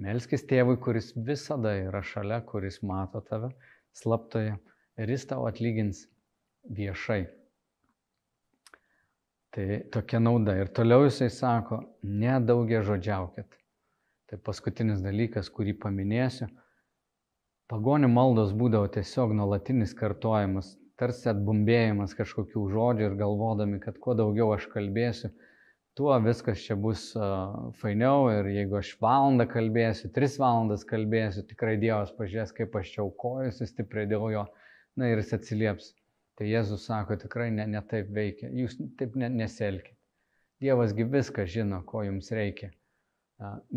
[0.00, 3.50] melskis tėvui, kuris visada yra šalia, kuris mato tave
[3.98, 4.54] slaptoje
[5.00, 6.06] ir jis tau atlygins
[6.78, 7.24] viešai.
[9.50, 10.54] Tai tokia nauda.
[10.62, 13.56] Ir toliau jisai sako, nedaugia žodžiaukit.
[14.30, 16.46] Tai paskutinis dalykas, kurį paminėsiu.
[17.70, 24.50] Pagonių maldos būdavo tiesiog nuolatinis kartojimas, tarsi atbumbėjimas kažkokių žodžių ir galvodami, kad kuo daugiau
[24.56, 25.30] aš kalbėsiu,
[25.94, 31.76] tuo viskas čia bus uh, fainiau ir jeigu aš valandą kalbėsiu, tris valandas kalbėsiu, tikrai
[31.78, 34.44] Dievas pažiūrės, kaip aš čia aukojusi stipriai dėl jo,
[34.98, 35.92] na ir jis atsilieps
[36.40, 39.92] Tai Jėzus sako, tikrai ne, ne taip veikia, jūs taip ne, neselkite.
[40.64, 42.70] Dievasgi viską žino, ko jums reikia.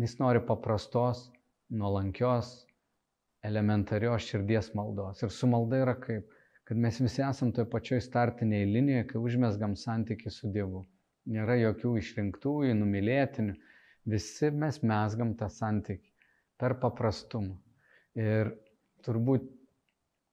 [0.00, 1.26] Jis nori paprastos,
[1.68, 2.54] nuolankios,
[3.44, 5.22] elementarios širdies maldos.
[5.22, 6.30] Ir su malda yra kaip,
[6.64, 10.84] kad mes visi esam toje pačioje startinėje linijoje, kai užmesgam santyki su Dievu.
[11.34, 13.54] Nėra jokių išrinktųjų, numylėtinių.
[14.08, 16.10] Visi mes mesgam tą santyki
[16.60, 17.56] per paprastumą.
[18.16, 18.52] Ir
[19.04, 19.46] turbūt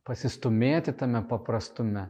[0.08, 2.10] pasistumėti tame paprastume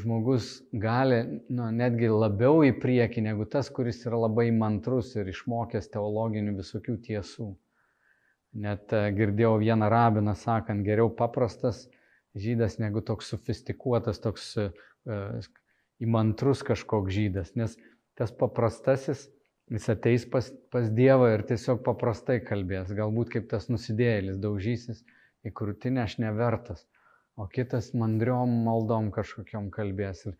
[0.00, 1.18] žmogus gali
[1.52, 6.96] nu, netgi labiau į priekį negu tas, kuris yra labai mantrus ir išmokęs teologinių visokių
[7.04, 7.50] tiesų.
[8.54, 11.88] Net girdėjau vieną rabiną sakant, geriau paprastas
[12.38, 15.48] žydas negu toks sofistikuotas, toks uh,
[16.02, 17.74] įmantrus kažkoks žydas, nes
[18.18, 19.26] tas paprastasis,
[19.74, 25.02] jis ateis pas, pas Dievą ir tiesiog paprastai kalbės, galbūt kaip tas nusidėjėlis daužysis
[25.44, 26.86] į krūtinę aš nevertas
[27.36, 30.24] o kitas mandriom maldom kažkokiam kalbės.
[30.28, 30.36] Ir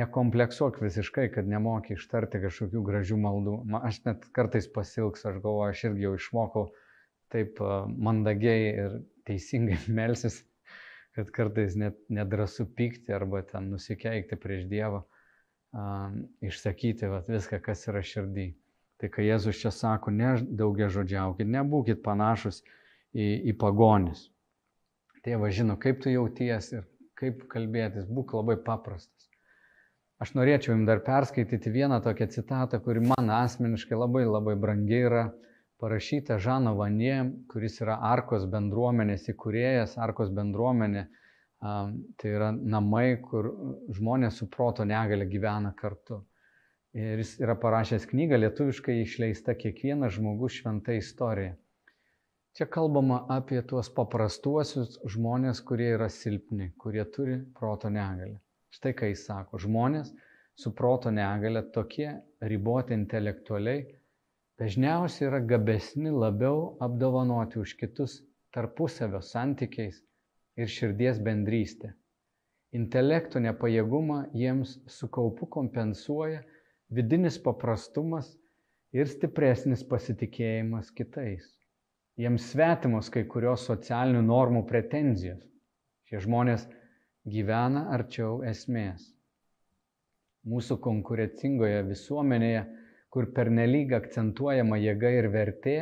[0.00, 3.56] nekompleksuok visiškai, kad nemoki ištarti kažkokių gražių maldų.
[3.82, 6.68] Aš net kartais pasilgs, aš galvoju, aš irgi jau išmokau
[7.32, 7.60] taip
[7.96, 8.96] mandagiai ir
[9.28, 10.42] teisingai melsis,
[11.16, 15.04] kad kartais net nedrasu pykti arba ten nusikeikti prieš Dievą,
[16.46, 18.50] išsakyti vat, viską, kas yra širdį.
[19.00, 22.60] Tai kai Jėzus čia sako, ne daugia žodžiaukit, nebūkit panašus
[23.16, 24.26] į, į pagonis.
[25.24, 26.84] Tėvas žino, kaip tu jauties ir
[27.20, 29.28] kaip kalbėtis, būk labai paprastas.
[30.20, 35.30] Aš norėčiau jums dar perskaityti vieną tokią citatą, kuri man asmeniškai labai labai brangi yra
[35.80, 37.16] parašyta Žano Vanie,
[37.50, 41.06] kuris yra Arkos bendruomenės įkūrėjas, Arkos bendruomenė.
[41.60, 43.50] Tai yra namai, kur
[43.96, 46.22] žmonės su proto negali gyvena kartu.
[46.96, 51.52] Ir jis yra parašęs knygą, lietuviškai išleista kiekvienas žmogus šventa istorija.
[52.56, 58.40] Čia kalbama apie tuos paprastuosius žmonės, kurie yra silpni, kurie turi proto negalę.
[58.74, 60.10] Štai ką jis sako, žmonės
[60.58, 62.08] su proto negale tokie
[62.42, 63.84] riboti intelektualiai
[64.60, 68.18] dažniausiai yra gabesni labiau apdovanoti už kitus
[68.54, 70.02] tarpusavio santykiais
[70.60, 71.94] ir širdies bendrystę.
[72.76, 76.42] Intelekto nepajėgumą jiems su kaupu kompensuoja
[76.94, 78.28] vidinis paprastumas
[78.94, 81.46] ir stipresnis pasitikėjimas kitais.
[82.20, 85.40] Jiems svetimos kai kurios socialinių normų pretenzijos.
[86.10, 86.66] Šie žmonės
[87.24, 89.06] gyvena arčiau esmės.
[90.50, 92.64] Mūsų konkurencingoje visuomenėje,
[93.14, 95.78] kur pernelyg akcentuojama jėga ir vertė,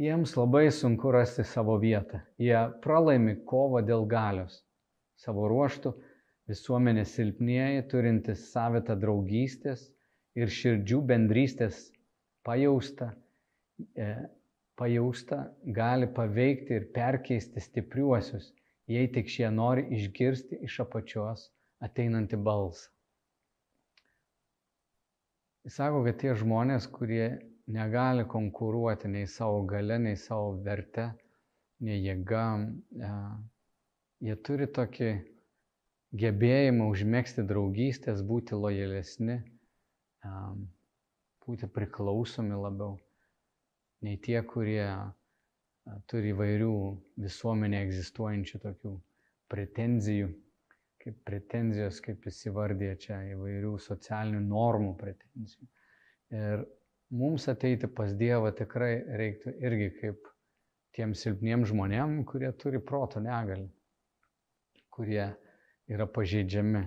[0.00, 2.20] jiems labai sunku rasti savo vietą.
[2.40, 4.60] Jie pralaimi kovą dėl galios.
[5.16, 5.94] Savo ruoštų
[6.50, 9.88] visuomenės silpnieji, turintis savitą draugystės
[10.36, 11.82] ir širdžių bendrystės
[12.46, 13.12] pajausta,
[13.96, 14.08] e,
[14.76, 15.44] pajausta
[15.78, 18.50] gali paveikti ir perkeisti stipriuosius,
[18.90, 21.48] jei tik šie nori išgirsti iš apačios
[21.86, 22.90] ateinantį balsą.
[25.62, 27.26] Jis sako, kad tie žmonės, kurie
[27.70, 31.04] negali konkuruoti nei savo gale, nei savo verte,
[31.86, 32.46] nei jėga,
[32.98, 33.10] e,
[34.26, 35.10] jie turi tokį
[36.18, 40.34] gebėjimą užmėgsti draugystės, būti lojalesni, e,
[41.46, 42.98] būti priklausomi labiau.
[44.02, 44.82] Nei tie, kurie
[46.10, 46.74] turi įvairių
[47.22, 48.96] visuomenė egzistuojančių tokių
[49.54, 50.34] pretenzijų,
[51.02, 55.68] kaip pretenzijos, kaip jis įvardė čia, įvairių socialinių normų pretenzijų.
[56.32, 56.64] Ir
[57.12, 60.32] mums ateiti pas Dievą tikrai reiktų irgi kaip
[60.96, 63.68] tiem silpniem žmonėm, kurie turi proto negalį,
[64.92, 65.24] kurie
[65.92, 66.84] yra pažeidžiami.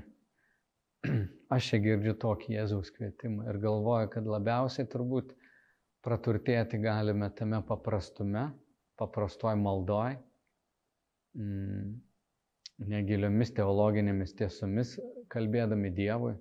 [1.56, 5.36] Aš čia girdžiu tokį Jėzaus kvietimą ir galvoju, kad labiausiai turbūt
[6.06, 8.48] praturtėti galime tame paprastume,
[9.00, 10.18] paprastoj maldoj,
[11.38, 11.94] mm,
[12.84, 14.96] negiliomis teologinėmis tiesomis
[15.32, 16.36] kalbėdami Dievui.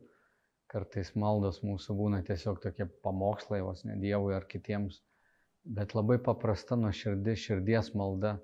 [0.70, 4.98] Kartais maldos mūsų būna tiesiog tokie pamokslai, vos ne Dievui ar kitiems,
[5.64, 8.38] bet labai paprasta nuo širdis, širdies malda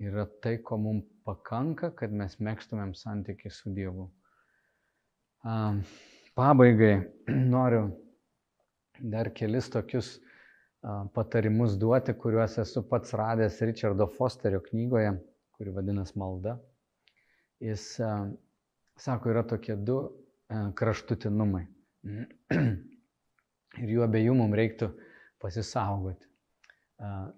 [0.00, 4.08] yra tai, ko mums pakanka, kad mes mėgstumėm santykių su Dievu.
[6.36, 6.94] Pabaigai
[7.54, 7.90] noriu
[9.00, 10.14] dar kelis tokius
[11.12, 15.12] patarimus duoti, kuriuos esu pats radęs Richardo Fosterio knygoje,
[15.58, 16.56] kuri vadinasi Malda.
[17.60, 17.84] Jis
[18.96, 19.98] sako, yra tokie du
[20.76, 21.64] kraštutinumai.
[23.82, 24.90] Ir jų abiejų mums reiktų
[25.42, 26.28] pasisaugoti.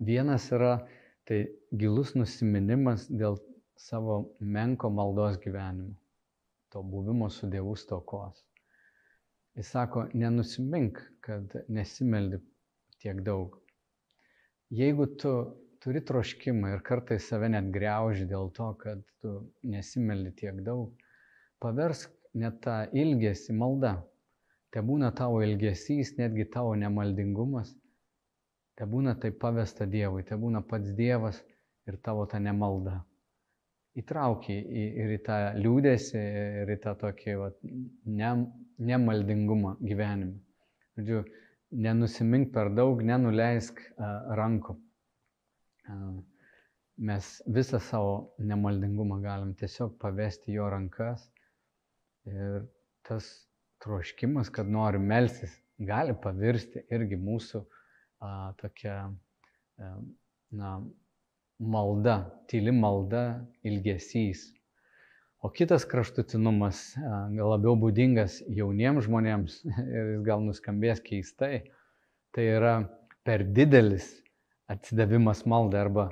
[0.09, 0.75] Vienas yra
[1.27, 1.41] tai
[1.81, 3.39] gilus nusiminimas dėl
[3.79, 5.95] savo menko maldos gyvenimo,
[6.71, 8.45] to buvimo su Dievu stokos.
[9.59, 12.39] Jis sako, nenusimink, kad nesimeldi
[13.03, 13.57] tiek daug.
[14.71, 15.33] Jeigu tu
[15.85, 20.95] turi troškimą ir kartais save net greuži dėl to, kad tu nesimeldi tiek daug,
[21.63, 23.97] paversk net tą ilgesį maldą.
[24.75, 27.71] Te būna tavo ilgesys, netgi tavo nemaldingumas,
[28.77, 31.41] te būna tai pavesta Dievui, te būna pats Dievas
[31.89, 32.99] ir tavo ta nemalda.
[33.99, 36.21] Įtrauki ir į tą liūdėsi,
[36.63, 37.49] ir į tą tokį va,
[38.21, 38.35] ne,
[38.91, 40.37] nemaldingumą gyvenime.
[40.99, 41.25] Žodžiu,
[41.87, 43.81] nenusimink per daug, nenuleisk
[44.39, 44.77] rankų.
[46.99, 51.29] Mes visą savo nemaldingumą galim tiesiog pavesti jo rankas
[52.27, 52.65] ir
[53.07, 53.29] tas
[53.85, 59.93] troškimas, kad noriu melsis, gali pavirsti irgi mūsų a, tokia a,
[60.59, 60.73] na,
[61.59, 62.19] malda,
[62.51, 63.25] tyli malda,
[63.67, 64.49] ilgesys.
[65.39, 69.61] O kitas kraštutinumas, gal labiau būdingas jauniems žmonėms
[69.97, 71.69] ir jis gal nuskambės keistai,
[72.35, 72.81] tai yra
[73.23, 74.17] per didelis
[74.73, 76.07] atsidavimas maldai arba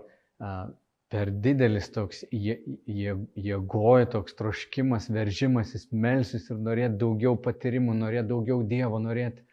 [1.12, 8.98] per didelis toks jėgoja, toks troškimas, veržimasis, melsis ir norėti daugiau patyrimų, norėti daugiau Dievo,
[9.02, 9.44] norėti.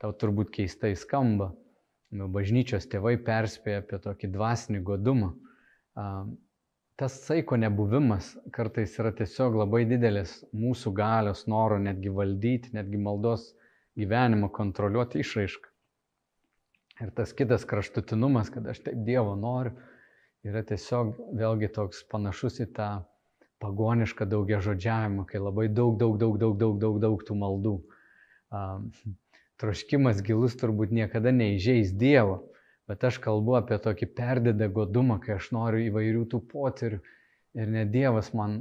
[0.00, 1.50] Tau turbūt keistai skamba.
[2.10, 5.34] Nu, bažnyčios tėvai perspėja apie tokį dvasinį godumą
[7.00, 13.46] tas saiko nebuvimas kartais yra tiesiog labai didelis mūsų galios noro netgi valdyti, netgi maldos
[13.96, 15.69] gyvenimą kontroliuoti išraišką.
[17.00, 19.72] Ir tas kitas kraštutinumas, kad aš taip Dievo noriu,
[20.44, 22.90] yra tiesiog vėlgi toks panašus į tą
[23.60, 27.74] pagonišką daugia žodžiavimą, kai labai daug, daug, daug, daug, daug, daug, daug tų maldų.
[28.50, 28.86] Um,
[29.60, 32.40] troškimas gilus turbūt niekada neižeis Dievo,
[32.90, 36.96] Bet aš kalbu apie tokį perdėdą godumą, kai aš noriu įvairių tų potyrių
[37.62, 38.56] ir ne Dievas man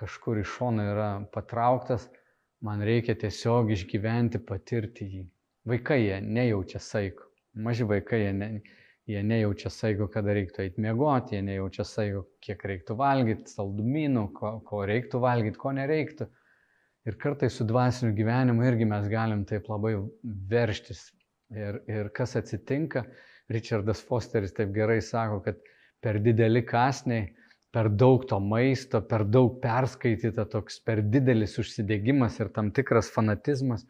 [0.00, 2.08] kažkur iš šono yra patrauktas,
[2.66, 5.22] man reikia tiesiog išgyventi, patirti jį.
[5.70, 7.23] Vaikai jie nejaučia saiko,
[7.54, 8.48] maži vaikai jie ne,
[9.04, 14.52] Jie nejaučia saiko, kada reiktų eiti miegoti, jie nejaučia saiko, kiek reiktų valgyti, saldumynų, ko,
[14.64, 16.26] ko reiktų valgyti, ko nereiktų.
[17.04, 19.92] Ir kartai su dvasiniu gyvenimu irgi mes galim taip labai
[20.48, 21.10] verštis.
[21.52, 23.04] Ir, ir kas atsitinka,
[23.52, 25.60] Richardas Fosteris taip gerai sako, kad
[26.00, 27.28] per dideli kasniai,
[27.76, 33.84] per daug to maisto, per daug perskaityta, toks per didelis užsidegimas ir tam tikras fanatizmas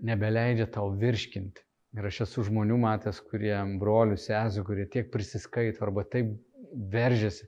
[0.00, 1.65] nebeleidžia tau virškinti.
[1.96, 6.34] Ir aš esu žmonių matęs, kurie brolių, sesų, kurie tiek prisiskaito arba taip
[6.92, 7.46] veržiasi,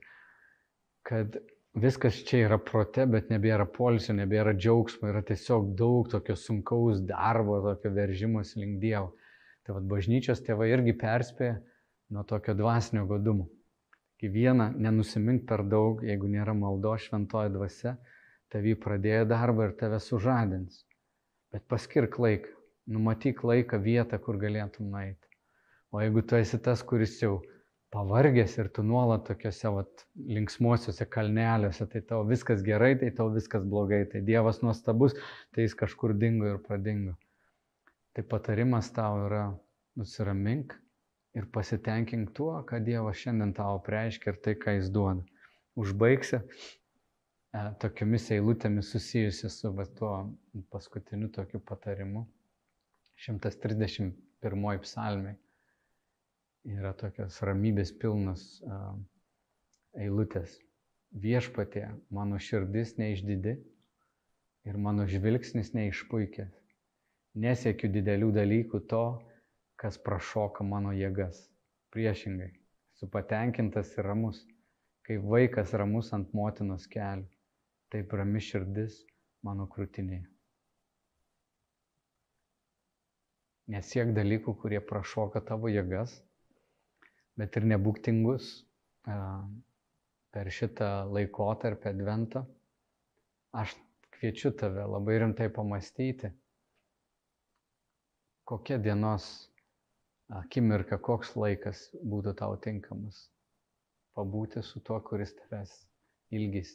[1.05, 1.37] kad
[1.77, 7.59] viskas čia yra prote, bet nebėra polisio, nebėra džiaugsmo, yra tiesiog daug tokio sunkaus darbo,
[7.67, 9.13] tokio veržimos link Dievo.
[9.67, 11.59] Tai vad bažnyčios tėvai irgi perspėja
[12.09, 13.51] nuo tokio dvasinio godumo.
[14.19, 17.99] Kai viena, nenusimink per daug, jeigu nėra maldo šventoji dvasia,
[18.49, 20.87] tavį pradėjo darbą ir tave sužadins.
[21.53, 22.58] Bet paskirk laiką
[22.89, 25.29] numatyk laiką, vietą, kur galėtum nueiti.
[25.93, 27.39] O jeigu tu esi tas, kuris jau
[27.93, 30.03] pavargęs ir tu nuolat tokiuose vat,
[30.37, 35.17] linksmuosiuose kalneliuose, tai tau viskas gerai, tai tau viskas blogai, tai Dievas nuostabus,
[35.53, 37.15] tai jis kažkur dingo ir pradingo.
[38.13, 39.43] Tai patarimas tau yra
[39.97, 40.77] nusiramink
[41.37, 45.25] ir pasitenkink tuo, ką Dievas šiandien tau preiškia ir tai, ką jis duoda.
[45.79, 50.13] Užbaigsi e, tokiamis eilutėmis susijusi su va, tuo
[50.73, 52.27] paskutiniu tokiu patarimu.
[53.19, 55.33] 131 psalmė
[56.71, 58.93] yra tokios ramybės pilnos uh,
[59.99, 60.53] eilutės.
[61.23, 63.55] Viešpatė, mano širdis neišdidi
[64.69, 66.53] ir mano žvilgsnis neišpuikęs.
[67.43, 69.03] Nesiekiu didelių dalykų to,
[69.79, 71.41] kas prašoka mano jėgas.
[71.91, 72.51] Priešingai,
[72.95, 74.43] esu patenkintas ir ramus,
[75.07, 77.25] kaip vaikas ramus ant motinos kelių,
[77.89, 79.01] taip rami širdis
[79.43, 80.27] mano krūtinėje.
[83.69, 86.15] Nesiek dalykų, kurie prašoka tavo jėgas,
[87.37, 88.47] bet ir nebūk tingus
[89.05, 92.43] per šitą laikotarpį adventą.
[93.53, 93.75] Aš
[94.17, 96.31] kviečiu tave labai rimtai pamastyti,
[98.49, 99.29] kokia dienos
[100.41, 103.27] akimirka, koks laikas būtų tau tinkamas.
[104.17, 105.71] Pabūti su tuo, kuris tavęs
[106.33, 106.73] ilgis.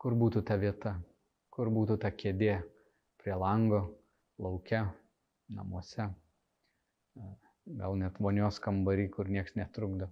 [0.00, 0.96] Kur būtų ta vieta,
[1.52, 2.62] kur būtų ta kėdė
[3.22, 3.84] prie lango,
[4.42, 4.86] laukia,
[5.52, 6.08] namuose,
[7.78, 10.10] gal net vonios kambarį, kur niekas netrukdo.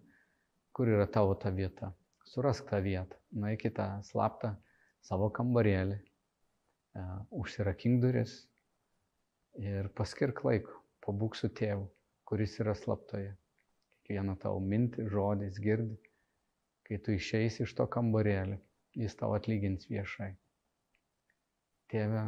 [0.77, 1.91] Kur yra tavo ta vieta?
[2.31, 4.55] Surask tą vietą, nueik į tą slaptą
[5.03, 5.99] savo kambarėlį,
[7.35, 8.37] užsirakink duris
[9.59, 11.89] ir paskirk laiko, pabūk su tėvu,
[12.29, 13.33] kuris yra slaptoje.
[14.07, 15.99] Kiekvieną tavo mintį, žodis girdi.
[16.87, 18.57] Kai tu išeisi iš to kambarėlį,
[18.99, 20.33] jis tau atlygins viešai.
[21.91, 22.25] Tėve,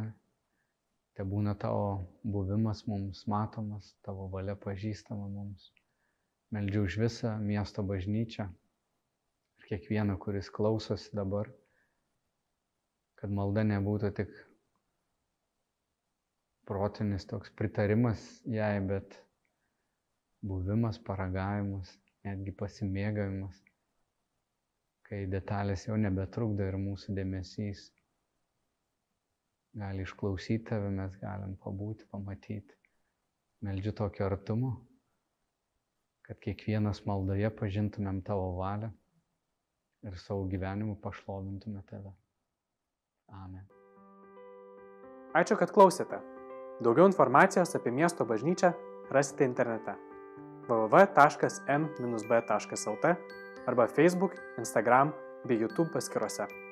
[1.13, 1.87] Te būna tavo
[2.35, 5.67] buvimas mums matomas, tavo valia pažįstama mums.
[6.53, 8.47] Meldžiu už visą miesto bažnyčią
[9.59, 11.51] ir kiekvieną, kuris klausosi dabar,
[13.21, 14.33] kad malda nebūtų tik
[16.69, 18.25] protinis toks pritarimas
[18.57, 19.17] jai, bet
[20.43, 21.93] buvimas, paragavimas,
[22.27, 23.61] netgi pasimėgavimas,
[25.07, 27.85] kai detalės jau nebetrukdo ir mūsų dėmesys
[29.73, 32.75] gali išklausyti tave, mes galim pabūti, pamatyti.
[33.63, 34.73] Meldžiu tokio artumo,
[36.27, 38.91] kad kiekvienas maldoje pažintumėm tavo valią
[40.03, 42.11] ir savo gyvenimu pašlovintume tave.
[43.31, 43.65] Amen.
[45.33, 46.19] Ačiū, kad klausėte.
[46.83, 48.73] Daugiau informacijos apie miesto bažnyčią
[49.13, 49.95] rasite internete
[50.67, 51.55] www.m-b.lt
[53.67, 55.13] arba Facebook, Instagram
[55.47, 56.62] bei YouTube paskiruose.